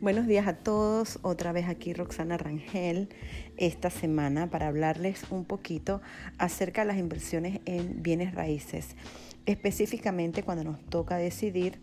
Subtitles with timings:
[0.00, 3.10] Buenos días a todos, otra vez aquí Roxana Rangel
[3.58, 6.00] esta semana para hablarles un poquito
[6.38, 8.96] acerca de las inversiones en bienes raíces,
[9.44, 11.80] específicamente cuando nos toca decidir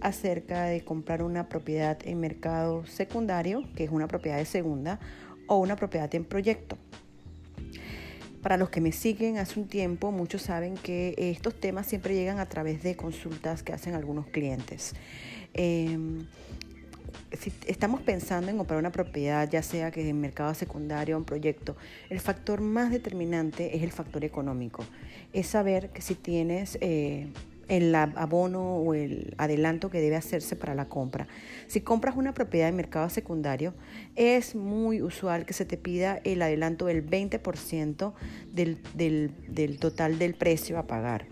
[0.00, 5.00] acerca de comprar una propiedad en mercado secundario, que es una propiedad de segunda,
[5.48, 6.78] o una propiedad en proyecto.
[8.42, 12.38] Para los que me siguen hace un tiempo, muchos saben que estos temas siempre llegan
[12.38, 14.94] a través de consultas que hacen algunos clientes.
[15.52, 16.26] Em,
[17.32, 21.24] si estamos pensando en comprar una propiedad, ya sea que en mercado secundario o en
[21.24, 21.76] proyecto,
[22.10, 24.84] el factor más determinante es el factor económico.
[25.32, 27.28] Es saber que si tienes eh,
[27.68, 31.26] el abono o el adelanto que debe hacerse para la compra.
[31.66, 33.74] Si compras una propiedad en mercado secundario,
[34.14, 38.12] es muy usual que se te pida el adelanto del 20%
[38.52, 41.26] del, del, del total del precio a pagar.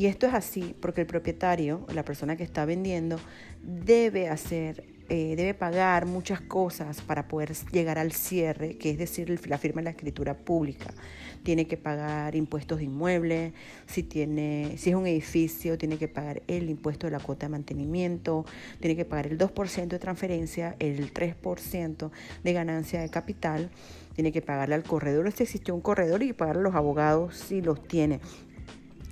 [0.00, 3.20] Y esto es así porque el propietario, la persona que está vendiendo,
[3.62, 9.28] debe hacer eh, debe pagar muchas cosas para poder llegar al cierre, que es decir,
[9.46, 10.94] la firma de la escritura pública.
[11.42, 13.52] Tiene que pagar impuestos de inmueble,
[13.86, 17.50] si, tiene, si es un edificio, tiene que pagar el impuesto de la cuota de
[17.50, 18.46] mantenimiento,
[18.78, 22.10] tiene que pagar el 2% de transferencia, el 3%
[22.42, 23.68] de ganancia de capital,
[24.14, 27.60] tiene que pagarle al corredor si existe un corredor y pagarle a los abogados si
[27.60, 28.20] los tiene.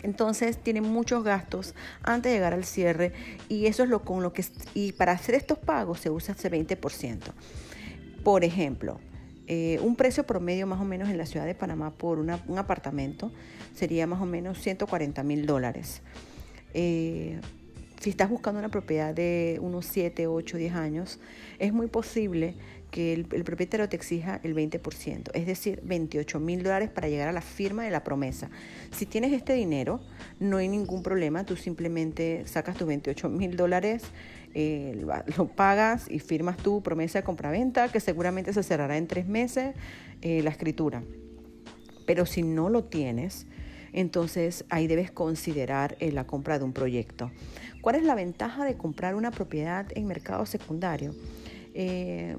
[0.03, 3.13] Entonces tiene muchos gastos antes de llegar al cierre
[3.49, 6.51] y eso es lo con lo que y para hacer estos pagos se usa ese
[6.51, 7.19] 20%.
[8.23, 9.01] Por ejemplo,
[9.47, 13.33] eh, un precio promedio más o menos en la ciudad de Panamá por un apartamento
[13.75, 16.03] sería más o menos 140 mil dólares.
[16.75, 17.41] Eh,
[18.01, 21.19] si estás buscando una propiedad de unos 7, 8, 10 años,
[21.59, 22.55] es muy posible
[22.91, 27.33] que el, propietario te exija el 20%, es decir, 28 mil dólares para llegar a
[27.33, 28.51] la firma de la promesa.
[28.93, 30.01] Si tienes este dinero,
[30.41, 34.05] no hay ningún problema, tú simplemente sacas tus 28 mil dólares,
[34.55, 35.05] eh,
[35.37, 39.75] lo pagas y firmas tu promesa de compraventa, que seguramente se cerrará en tres meses
[40.23, 41.03] eh, la escritura.
[42.07, 43.47] Pero si no lo tienes,
[43.93, 47.31] entonces ahí debes considerar eh, la compra de un proyecto.
[47.81, 51.15] ¿Cuál es la ventaja de comprar una propiedad en mercado secundario?
[51.75, 52.37] Eh,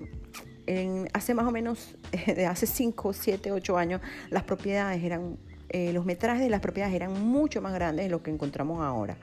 [1.14, 5.38] hace más o menos, de hace 5, 7, 8 años, las propiedades eran
[5.72, 9.18] eh, los metrajes de las propiedades eran mucho más grandes de lo que encontramos ahora.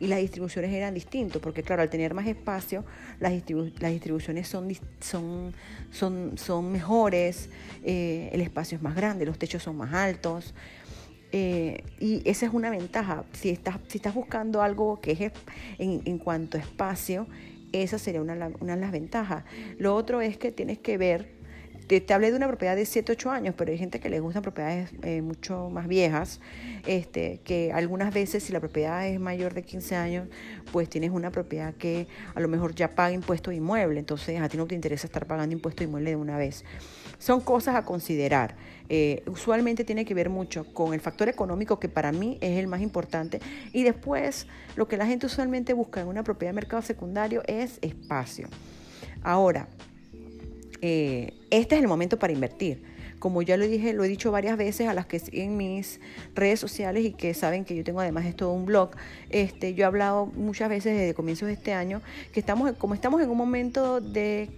[0.00, 2.84] Y las distribuciones eran distintas, porque claro, al tener más espacio,
[3.20, 3.32] las,
[3.78, 4.68] las distribuciones son,
[4.98, 5.54] son,
[5.92, 7.50] son, son mejores,
[7.84, 10.54] el espacio es más grande, los techos son más altos.
[11.30, 13.24] Eh, y esa es una ventaja.
[13.32, 15.32] Si estás, si estás buscando algo que es
[15.78, 17.26] en, en cuanto a espacio,
[17.72, 19.44] esa sería una, de las ventajas.
[19.78, 21.41] Lo otro es que tienes que ver,
[22.00, 24.42] te, hablé de una propiedad de 7, 8 años, pero hay gente que le gustan
[24.42, 26.40] propiedades eh, mucho más viejas,
[26.86, 30.28] este, que algunas veces si la propiedad es mayor de 15 años,
[30.72, 34.48] pues tienes una propiedad que a lo mejor ya paga impuesto de inmueble, entonces a
[34.48, 36.64] ti no te interesa estar pagando impuesto de inmueble de una vez.
[37.18, 38.56] Son cosas a considerar.
[38.88, 42.66] Eh, usualmente tiene que ver mucho con el factor económico, que para mí es el
[42.66, 43.40] más importante.
[43.72, 47.78] Y después, lo que la gente usualmente busca en una propiedad de mercado secundario es
[47.80, 48.48] espacio.
[49.22, 49.68] Ahora,
[50.82, 52.82] eh, este es el momento para invertir.
[53.18, 56.00] Como ya lo dije, lo he dicho varias veces a las que siguen mis
[56.34, 58.90] redes sociales y que saben que yo tengo además de todo un blog.
[59.30, 63.22] Este, yo he hablado muchas veces desde comienzos de este año que estamos, como estamos
[63.22, 64.50] en un momento de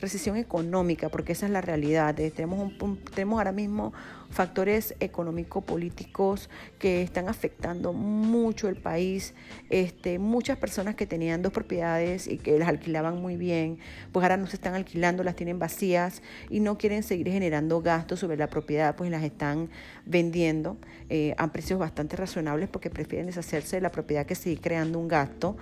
[0.00, 2.14] recesión económica, porque esa es la realidad.
[2.14, 2.72] Tenemos,
[3.14, 3.92] tenemos ahora mismo
[4.30, 6.48] factores económico-políticos
[6.78, 9.34] que están afectando mucho el país.
[9.68, 13.78] Este, muchas personas que tenían dos propiedades y que las alquilaban muy bien,
[14.12, 18.20] pues ahora no se están alquilando, las tienen vacías y no quieren seguir generando gastos
[18.20, 19.68] sobre la propiedad, pues las están
[20.06, 24.98] vendiendo eh, a precios bastante razonables porque prefieren deshacerse de la propiedad que seguir creando
[24.98, 25.56] un gasto.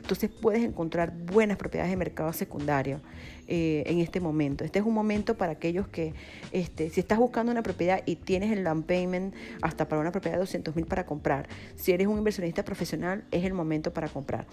[0.00, 3.00] Entonces puedes encontrar buenas propiedades de mercado secundario
[3.46, 4.64] eh, en este momento.
[4.64, 6.14] Este es un momento para aquellos que,
[6.52, 10.36] este, si estás buscando una propiedad y tienes el down payment hasta para una propiedad
[10.36, 14.46] de 200 mil para comprar, si eres un inversionista profesional, es el momento para comprar.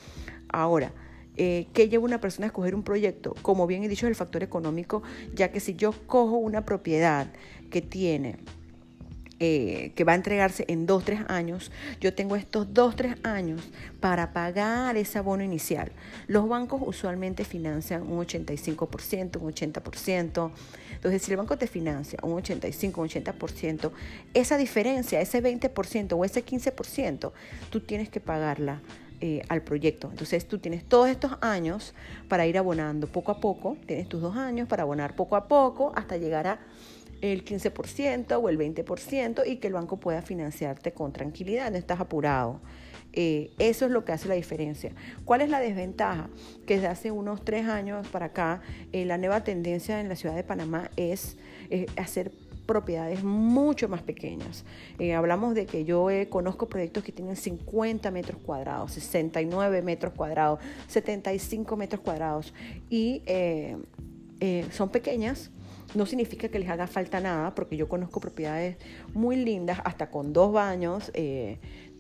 [0.50, 0.92] Ahora,
[1.38, 3.36] eh, ¿qué lleva una persona a escoger un proyecto?
[3.42, 5.02] Como bien he dicho, es el factor económico,
[5.34, 7.28] ya que si yo cojo una propiedad
[7.70, 8.38] que tiene
[9.44, 13.60] eh, que va a entregarse en dos, tres años, yo tengo estos dos, tres años
[14.00, 15.92] para pagar ese abono inicial.
[16.28, 20.52] Los bancos usualmente financian un 85%, un 80%.
[20.94, 23.92] Entonces, si el banco te financia un 85, un 80%,
[24.36, 27.32] esa diferencia, ese 20% o ese 15%,
[27.72, 28.80] tú tienes que pagarla
[29.22, 30.10] eh, al proyecto.
[30.12, 31.96] Entonces tú tienes todos estos años
[32.28, 35.94] para ir abonando poco a poco, tienes tus dos años para abonar poco a poco
[35.96, 36.60] hasta llegar a
[37.22, 42.00] el 15% o el 20% y que el banco pueda financiarte con tranquilidad, no estás
[42.00, 42.60] apurado.
[43.14, 44.92] Eh, eso es lo que hace la diferencia.
[45.26, 46.30] ¿Cuál es la desventaja?
[46.66, 50.36] Que desde hace unos tres años para acá, eh, la nueva tendencia en la ciudad
[50.36, 51.38] de Panamá es
[51.98, 52.32] hacer
[52.66, 54.66] propiedades mucho más pequeñas.
[54.98, 60.60] Eh, hablamos de que yo conozco proyectos que tienen 50 metros cuadrados, 69 metros cuadrados,
[60.88, 62.54] 75 metros cuadrados
[62.90, 63.24] y
[64.72, 65.52] son pequeñas.
[65.94, 68.78] No significa que les haga falta nada, porque yo conozco propiedades
[69.14, 71.12] muy lindas, hasta con dos baños,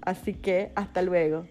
[0.00, 1.46] así que hasta luego.